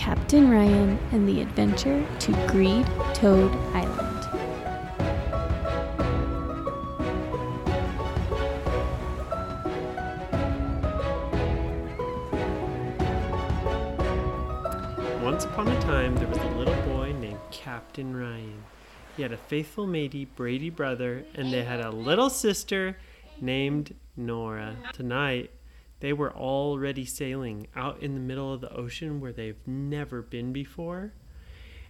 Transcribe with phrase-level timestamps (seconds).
[0.00, 4.24] Captain Ryan and the Adventure to Greed Toad Island.
[15.22, 18.64] Once upon a time, there was a little boy named Captain Ryan.
[19.18, 22.96] He had a faithful matey, Brady brother, and they had a little sister
[23.38, 24.76] named Nora.
[24.94, 25.50] Tonight,
[26.00, 30.52] they were already sailing out in the middle of the ocean where they've never been
[30.52, 31.12] before.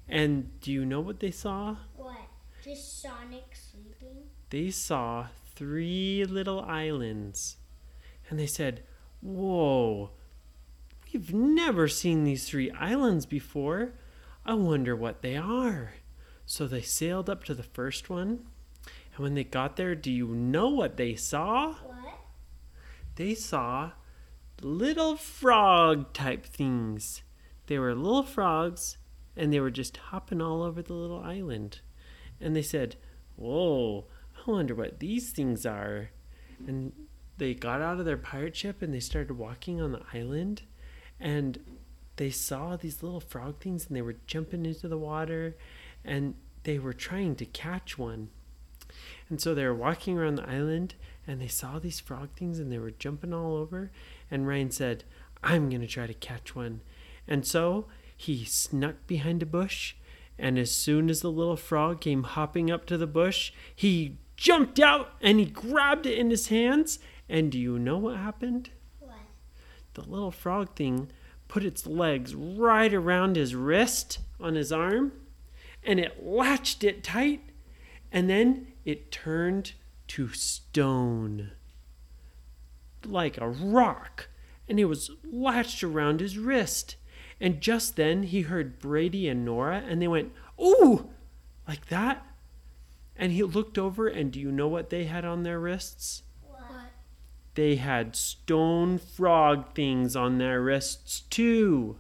[0.09, 1.77] And do you know what they saw?
[1.97, 2.17] What?
[2.63, 4.25] Just Sonic sleeping?
[4.51, 7.57] They saw three little islands.
[8.29, 8.83] And they said,
[9.21, 10.11] Whoa,
[11.13, 13.93] we've never seen these three islands before.
[14.45, 15.95] I wonder what they are.
[16.47, 18.47] So they sailed up to the first one.
[19.15, 21.75] And when they got there, do you know what they saw?
[21.75, 22.01] What?
[23.21, 23.91] they saw
[24.63, 27.23] little frog type things.
[27.67, 28.99] They were little frogs
[29.37, 31.81] and they were just hopping all over the little island.
[32.41, 32.97] And they said,
[33.37, 36.11] Whoa, I wonder what these things are.
[36.67, 36.93] And
[37.39, 40.63] they got out of their pirate ship and they started walking on the island
[41.19, 41.59] and
[42.17, 45.57] they saw these little frog things and they were jumping into the water
[46.05, 48.29] and they were trying to catch one.
[49.29, 50.95] And so they were walking around the island
[51.27, 53.91] and they saw these frog things and they were jumping all over.
[54.31, 55.05] And Ryan said,
[55.43, 56.81] I'm going to try to catch one.
[57.29, 59.95] And so he snuck behind a bush.
[60.39, 64.81] And as soon as the little frog came hopping up to the bush, he jumped
[64.81, 66.99] out and he grabbed it in his hands.
[67.29, 68.71] And do you know what happened?
[68.99, 69.19] What?
[69.95, 71.11] The little frog thing
[71.47, 75.13] put its legs right around his wrist on his arm
[75.83, 77.41] and it latched it tight
[78.13, 79.73] and then it turned
[80.11, 81.53] to stone
[83.07, 84.29] like a rock
[84.69, 86.97] and it was latched around his wrist
[87.41, 91.09] and just then he heard brady and nora and they went ooh
[91.69, 92.27] like that
[93.15, 96.91] and he looked over and do you know what they had on their wrists What?
[97.55, 101.99] they had stone frog things on their wrists too.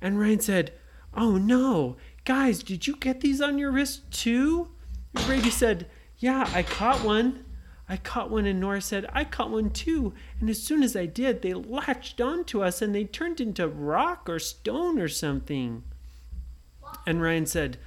[0.00, 0.72] And Ryan said,
[1.14, 4.68] Oh no, guys, did you get these on your wrist too?
[5.14, 5.88] And Brady said,
[6.18, 7.44] Yeah, I caught one.
[7.88, 10.12] I caught one, and Nora said, I caught one too.
[10.40, 14.28] And as soon as I did, they latched onto us and they turned into rock
[14.28, 15.84] or stone or something.
[17.06, 17.78] And Ryan said,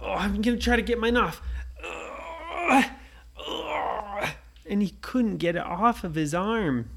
[0.00, 1.42] Oh, I'm going to try to get mine off.
[4.66, 6.90] And he couldn't get it off of his arm.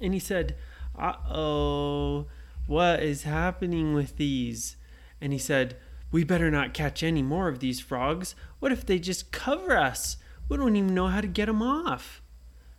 [0.00, 0.56] And he said,
[0.98, 2.26] Uh oh,
[2.66, 4.76] what is happening with these?
[5.20, 5.76] And he said,
[6.10, 8.34] We better not catch any more of these frogs.
[8.58, 10.16] What if they just cover us?
[10.48, 12.20] We don't even know how to get them off.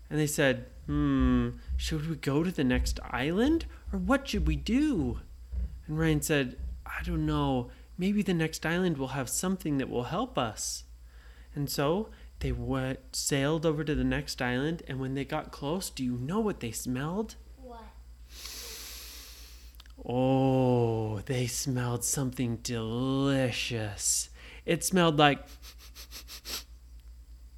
[0.09, 3.65] And they said, Hmm, should we go to the next island?
[3.93, 5.21] Or what should we do?
[5.87, 7.69] And Ryan said, I don't know.
[7.97, 10.83] Maybe the next island will have something that will help us.
[11.55, 12.09] And so
[12.39, 16.13] they went, sailed over to the next island, and when they got close, do you
[16.13, 17.35] know what they smelled?
[20.03, 24.29] Oh, they smelled something delicious.
[24.65, 25.45] It smelled like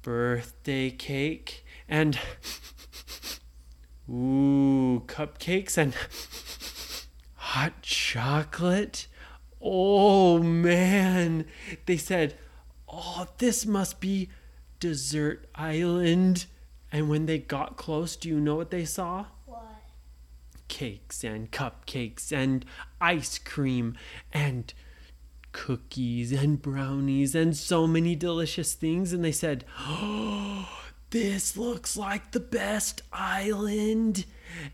[0.02, 2.18] birthday cake and
[4.10, 5.94] ooh, cupcakes and
[7.36, 9.06] hot chocolate.
[9.62, 11.46] Oh man,
[11.86, 12.36] they said,
[12.86, 14.28] "Oh, this must be
[14.80, 16.44] Dessert island."
[16.92, 19.26] And when they got close, do you know what they saw?
[20.68, 22.64] Cakes and cupcakes and
[23.00, 23.96] ice cream
[24.32, 24.72] and
[25.52, 29.12] cookies and brownies and so many delicious things.
[29.12, 30.68] And they said, Oh,
[31.10, 34.24] this looks like the best island.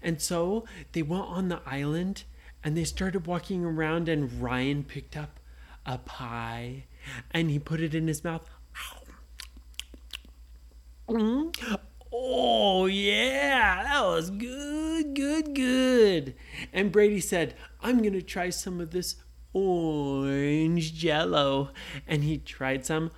[0.03, 2.25] And so they went on the island
[2.63, 5.41] and they started walking around, and Ryan picked up
[5.87, 6.85] a pie
[7.31, 8.49] and he put it in his mouth.
[11.09, 11.55] Mm.
[12.13, 14.80] Oh, yeah, that was good,
[15.15, 16.35] good, good.
[16.73, 19.17] And Brady said, I'm going to try some of this
[19.53, 21.71] orange jello.
[22.07, 23.11] And he tried some.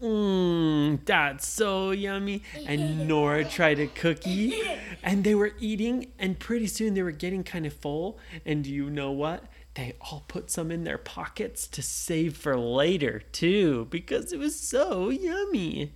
[0.00, 2.42] Mmm, that's so yummy.
[2.66, 4.60] And Nora tried a cookie.
[5.02, 8.18] And they were eating, and pretty soon they were getting kind of full.
[8.44, 9.44] And do you know what?
[9.74, 14.58] They all put some in their pockets to save for later, too, because it was
[14.58, 15.94] so yummy.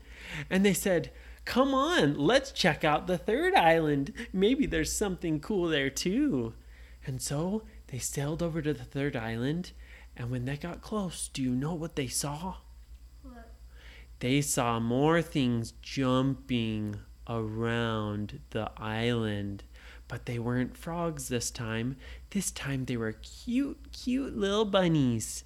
[0.49, 1.11] And they said,
[1.45, 4.13] Come on, let's check out the third island.
[4.33, 6.55] Maybe there's something cool there, too.
[7.05, 9.73] And so they sailed over to the third island.
[10.17, 12.57] And when they got close, do you know what they saw?
[13.23, 13.51] What?
[14.21, 16.97] They saw more things jumping
[17.29, 19.65] around the island.
[20.07, 21.97] But they weren't frogs this time.
[22.31, 25.45] This time they were cute, cute little bunnies.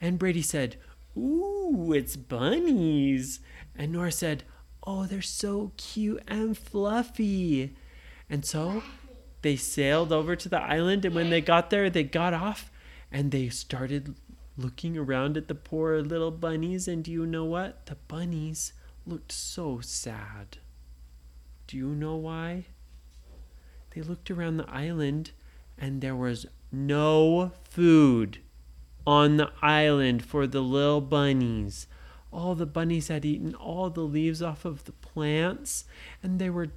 [0.00, 0.76] And Brady said,
[1.16, 3.40] Ooh, it's bunnies.
[3.76, 4.44] And Nora said,
[4.84, 7.74] Oh, they're so cute and fluffy.
[8.28, 8.82] And so
[9.42, 11.04] they sailed over to the island.
[11.04, 12.70] And when they got there, they got off
[13.10, 14.16] and they started
[14.56, 16.88] looking around at the poor little bunnies.
[16.88, 17.86] And do you know what?
[17.86, 18.72] The bunnies
[19.06, 20.58] looked so sad.
[21.66, 22.64] Do you know why?
[23.94, 25.32] They looked around the island
[25.78, 28.38] and there was no food
[29.06, 31.86] on the island for the little bunnies.
[32.32, 35.84] All the bunnies had eaten all the leaves off of the plants
[36.22, 36.68] and they were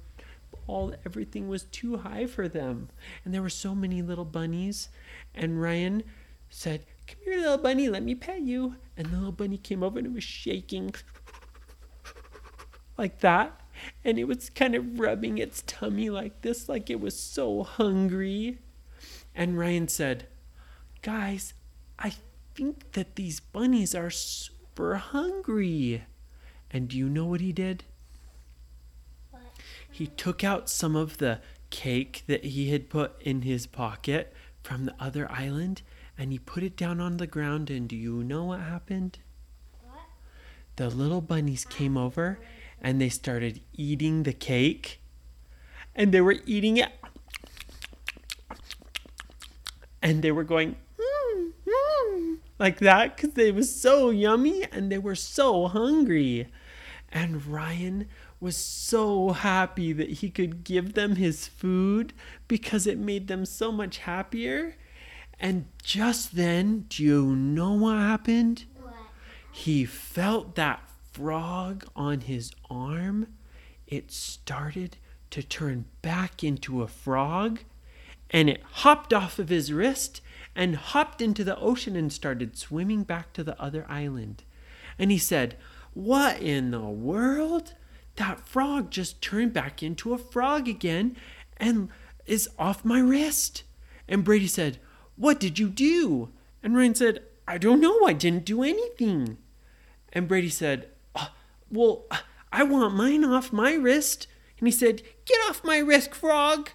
[0.66, 2.88] all everything was too high for them.
[3.24, 4.88] And there were so many little bunnies
[5.34, 6.02] and Ryan
[6.50, 9.98] said, "Come here little bunny, let me pet you." And the little bunny came over
[9.98, 10.94] and it was shaking
[12.98, 13.60] like that
[14.04, 18.58] and it was kind of rubbing its tummy like this, like it was so hungry.
[19.34, 20.26] And Ryan said,
[21.02, 21.54] Guys,
[21.98, 22.14] I
[22.54, 24.10] think that these bunnies are
[24.76, 26.04] super hungry.
[26.70, 27.84] And do you know what he did?
[29.30, 29.42] What?
[29.90, 31.40] He took out some of the
[31.70, 35.80] cake that he had put in his pocket from the other island
[36.18, 37.70] and he put it down on the ground.
[37.70, 39.18] And do you know what happened?
[39.82, 40.00] What?
[40.76, 42.38] the little bunnies came over
[42.78, 45.00] and they started eating the cake
[45.94, 46.92] and they were eating it
[50.02, 50.76] and they were going
[52.58, 56.48] like that because they was so yummy and they were so hungry
[57.10, 58.08] and ryan
[58.40, 62.12] was so happy that he could give them his food
[62.48, 64.76] because it made them so much happier
[65.38, 68.94] and just then do you know what happened What?
[69.52, 70.80] he felt that
[71.16, 73.28] frog on his arm.
[73.86, 74.98] It started
[75.30, 77.60] to turn back into a frog
[78.30, 80.20] and it hopped off of his wrist
[80.54, 84.42] and hopped into the ocean and started swimming back to the other island.
[84.98, 85.56] And he said,
[85.94, 87.74] What in the world?
[88.16, 91.16] That frog just turned back into a frog again
[91.58, 91.90] and
[92.24, 93.64] is off my wrist.
[94.08, 94.78] And Brady said,
[95.16, 96.30] What did you do?
[96.62, 98.04] And Ryan said, I don't know.
[98.06, 99.38] I didn't do anything.
[100.12, 101.28] And Brady said, "Uh,
[101.70, 102.06] Well,
[102.52, 104.26] I want mine off my wrist.
[104.58, 106.70] And he said, Get off my wrist, frog.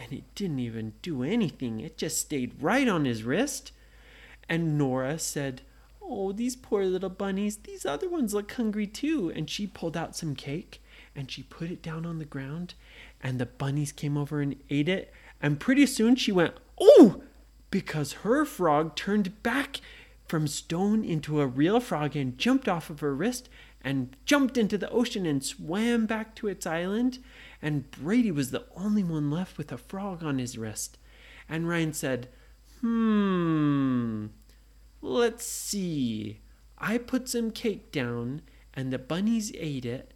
[0.00, 3.72] And it didn't even do anything, it just stayed right on his wrist.
[4.48, 5.60] And Nora said,
[6.02, 9.30] Oh, these poor little bunnies, these other ones look hungry too.
[9.34, 10.82] And she pulled out some cake
[11.14, 12.74] and she put it down on the ground.
[13.22, 15.12] And the bunnies came over and ate it.
[15.42, 17.22] And pretty soon she went, Oh!
[17.70, 19.80] Because her frog turned back
[20.26, 23.48] from stone into a real frog and jumped off of her wrist
[23.82, 27.18] and jumped into the ocean and swam back to its island.
[27.62, 30.98] And Brady was the only one left with a frog on his wrist.
[31.48, 32.28] And Ryan said,
[32.80, 34.26] Hmm,
[35.00, 36.40] let's see.
[36.78, 38.42] I put some cake down
[38.74, 40.14] and the bunnies ate it,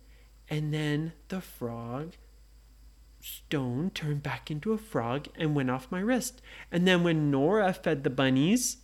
[0.49, 2.15] and then the frog
[3.21, 6.41] stone turned back into a frog and went off my wrist.
[6.71, 8.79] And then when Nora fed the bunnies,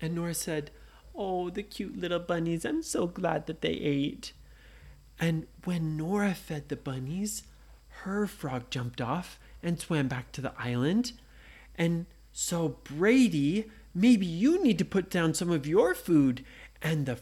[0.00, 0.70] and Nora said,
[1.14, 4.32] Oh, the cute little bunnies, I'm so glad that they ate.
[5.20, 7.42] And when Nora fed the bunnies,
[8.04, 11.12] her frog jumped off and swam back to the island.
[11.76, 16.44] And so, Brady, maybe you need to put down some of your food,
[16.80, 17.18] and the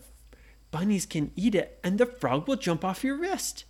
[0.70, 3.64] bunnies can eat it, and the frog will jump off your wrist.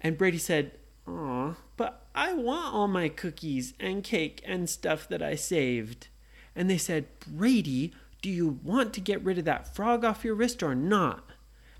[0.00, 0.72] And Brady said,
[1.08, 6.08] Aw, but I want all my cookies and cake and stuff that I saved.
[6.54, 10.34] And they said, Brady, do you want to get rid of that frog off your
[10.34, 11.30] wrist or not?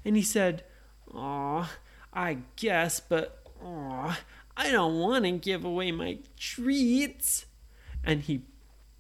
[0.04, 0.64] And he said,
[1.14, 1.70] Aw,
[2.12, 4.18] I guess, but aw,
[4.56, 7.46] I don't want to give away my treats.
[8.04, 8.42] And he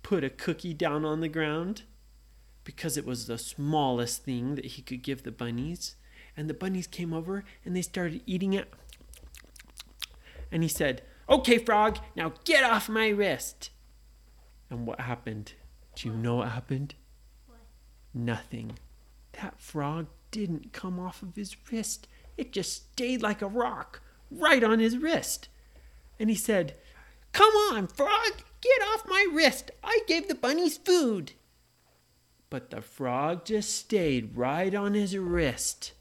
[0.02, 1.82] put a cookie down on the ground
[2.64, 5.96] because it was the smallest thing that he could give the bunnies.
[6.36, 8.72] And the bunnies came over and they started eating it.
[10.50, 13.70] And he said, Okay, frog, now get off my wrist.
[14.70, 15.52] And what happened?
[15.94, 16.94] Do you know what happened?
[18.16, 18.78] Nothing.
[19.42, 22.08] That frog didn't come off of his wrist.
[22.38, 25.48] It just stayed like a rock right on his wrist.
[26.18, 26.76] And he said,
[27.32, 28.32] Come on, frog,
[28.62, 29.70] get off my wrist.
[29.84, 31.32] I gave the bunnies food.
[32.48, 35.92] But the frog just stayed right on his wrist.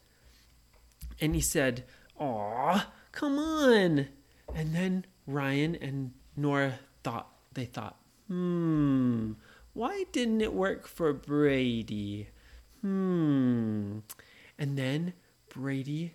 [1.19, 1.84] And he said,
[2.17, 4.07] Aw, come on.
[4.55, 7.98] And then Ryan and Nora thought, they thought,
[8.29, 9.34] hmm,
[9.75, 12.29] why didn't it work for Brady?
[12.82, 14.00] Hmm.
[14.58, 15.13] And then
[15.50, 16.13] Brady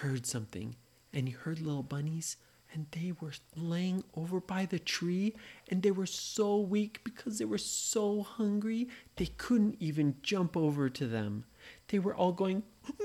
[0.00, 0.74] heard something,
[1.12, 2.38] and he heard little bunnies,
[2.72, 5.34] and they were laying over by the tree
[5.70, 10.88] and they were so weak because they were so hungry they couldn't even jump over
[10.88, 11.44] to them.
[11.88, 12.62] They were all going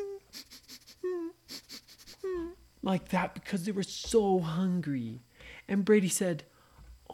[2.82, 5.20] like that because they were so hungry.
[5.68, 6.46] And Brady said,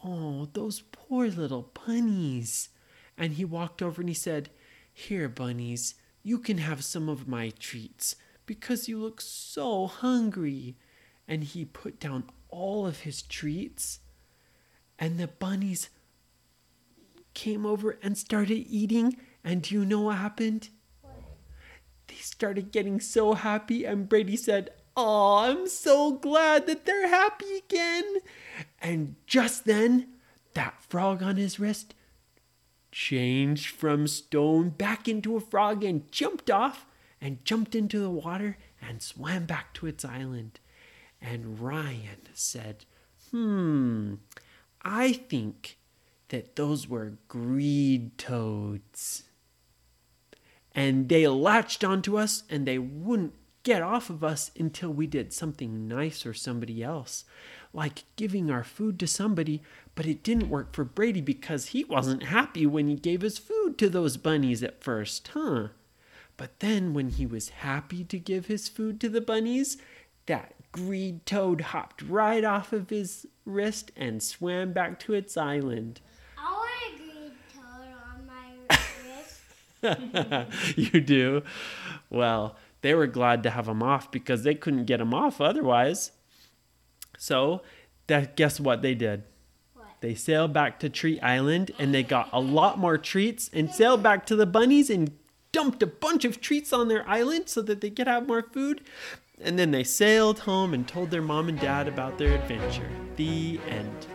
[0.04, 2.70] Oh, those poor little bunnies.
[3.18, 4.50] And he walked over and he said,
[4.92, 10.78] Here, bunnies, you can have some of my treats because you look so hungry.
[11.28, 14.00] And he put down all of his treats,
[15.00, 15.90] and the bunnies
[17.34, 19.18] came over and started eating.
[19.44, 20.70] And do you know what happened?
[22.08, 27.56] They started getting so happy, and Brady said, Oh, I'm so glad that they're happy
[27.68, 28.18] again.
[28.82, 30.08] And just then,
[30.54, 31.94] that frog on his wrist
[32.92, 36.86] changed from stone back into a frog and jumped off
[37.20, 40.60] and jumped into the water and swam back to its island.
[41.22, 42.86] And Ryan said,
[43.32, 44.16] Hmm,
[44.84, 45.78] I think
[46.30, 49.24] that those were greed toads.
[50.76, 53.34] And they latched onto us and they wouldn't
[53.64, 57.24] get off of us until we did something nice or somebody else,
[57.74, 59.62] like giving our food to somebody.
[59.96, 63.77] But it didn't work for Brady because he wasn't happy when he gave his food
[63.80, 65.70] to those bunnies at first, huh?
[66.38, 69.77] But then when he was happy to give his food to the bunnies,
[70.25, 76.01] that greed toad hopped right off of his wrist and swam back to its island.
[76.38, 79.98] I want a green toad on my
[80.39, 80.77] wrist.
[80.94, 81.44] you do?
[82.10, 86.12] Well, they were glad to have him off because they couldn't get him off otherwise.
[87.24, 87.62] So,
[88.08, 89.24] that guess what they did?
[89.75, 89.88] What?
[90.01, 94.03] They sailed back to Tree Island and they got a lot more treats and sailed
[94.03, 95.10] back to the bunnies and
[95.53, 98.82] dumped a bunch of treats on their island so that they could have more food.
[99.42, 102.89] And then they sailed home and told their mom and dad about their adventure.
[103.15, 104.08] The end.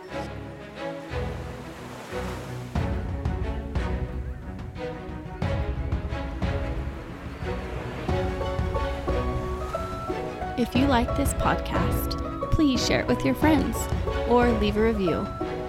[10.59, 12.18] If you like this podcast,
[12.59, 13.87] please share it with your friends
[14.27, 15.25] or leave a review.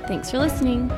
[0.08, 0.90] Thanks for listening.